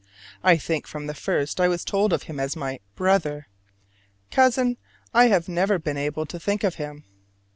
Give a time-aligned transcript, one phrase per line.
[0.43, 3.45] I think from the first I was told of him as my "brother":
[4.31, 4.77] cousin
[5.13, 7.03] I have never been able to think him.